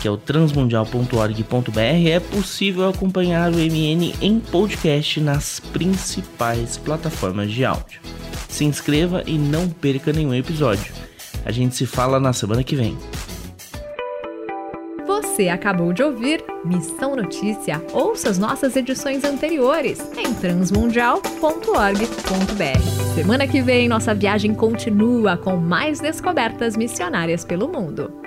que 0.00 0.06
é 0.06 0.10
o 0.10 0.16
transmundial.org.br, 0.16 2.08
é 2.08 2.20
possível 2.20 2.88
acompanhar 2.88 3.50
o 3.50 3.56
MN 3.56 4.14
em 4.20 4.38
podcast 4.38 5.20
nas 5.20 5.58
principais 5.58 6.76
plataformas 6.76 7.50
de 7.50 7.64
áudio. 7.64 8.00
Se 8.56 8.64
inscreva 8.64 9.22
e 9.26 9.36
não 9.36 9.68
perca 9.68 10.14
nenhum 10.14 10.32
episódio. 10.32 10.90
A 11.44 11.52
gente 11.52 11.76
se 11.76 11.84
fala 11.84 12.18
na 12.18 12.32
semana 12.32 12.64
que 12.64 12.74
vem. 12.74 12.96
Você 15.06 15.50
acabou 15.50 15.92
de 15.92 16.02
ouvir 16.02 16.42
Missão 16.64 17.14
Notícia. 17.14 17.84
Ouça 17.92 18.30
as 18.30 18.38
nossas 18.38 18.74
edições 18.74 19.24
anteriores 19.24 20.00
em 20.16 20.32
transmundial.org.br. 20.32 23.14
Semana 23.14 23.46
que 23.46 23.60
vem, 23.60 23.88
nossa 23.88 24.14
viagem 24.14 24.54
continua 24.54 25.36
com 25.36 25.58
mais 25.58 26.00
descobertas 26.00 26.78
missionárias 26.78 27.44
pelo 27.44 27.68
mundo. 27.68 28.25